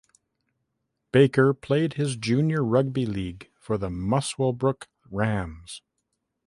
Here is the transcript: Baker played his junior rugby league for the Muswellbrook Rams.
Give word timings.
Baker 1.11 1.53
played 1.53 1.93
his 1.93 2.15
junior 2.15 2.63
rugby 2.65 3.05
league 3.05 3.51
for 3.59 3.77
the 3.77 3.89
Muswellbrook 3.91 4.87
Rams. 5.11 5.83